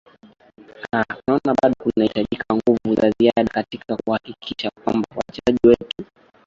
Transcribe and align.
aa 0.95 1.03
anaona 1.13 1.53
bado 1.61 1.75
kunahitajika 1.79 2.55
nguvu 2.55 2.95
za 2.95 3.09
ziada 3.19 3.49
katika 3.49 3.97
kuhakikisha 4.05 4.69
kwamba 4.83 5.07
wachezaji 5.15 5.67
wetu 5.67 6.05